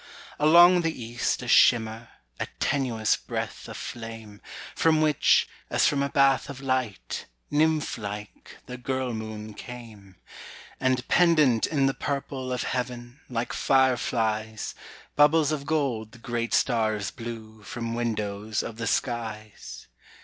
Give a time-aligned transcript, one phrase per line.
[0.39, 2.07] Along the east a shimmer,
[2.39, 4.41] A tenuous breath of flame,
[4.73, 10.15] From which, as from a bath of light, Nymph like, the girl moon came.
[10.79, 14.73] And pendent in the purple Of heaven, like fireflies,
[15.15, 19.85] Bubbles of gold the great stars blew From windows of the skies.